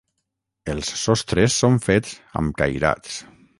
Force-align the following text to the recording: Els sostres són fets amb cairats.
Els 0.73 0.89
sostres 1.01 1.59
són 1.65 1.79
fets 1.89 2.17
amb 2.43 2.59
cairats. 2.65 3.23